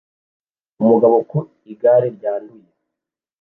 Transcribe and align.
Umugabo 0.81 1.15
ku 1.29 1.37
igare 1.71 2.07
ryanduye 2.17 2.69